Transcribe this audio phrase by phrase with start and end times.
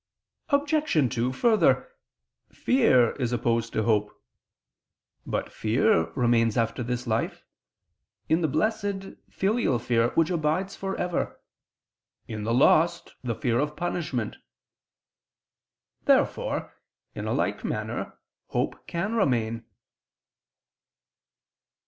[0.49, 1.13] Obj.
[1.15, 1.91] 2: Further,
[2.49, 4.09] fear is opposed to hope.
[5.27, 7.45] But fear remains after this life:
[8.27, 11.39] in the Blessed, filial fear, which abides for ever
[12.27, 14.37] in the lost, the fear of punishment.
[16.05, 16.73] Therefore,
[17.13, 19.65] in a like manner, hope can remain.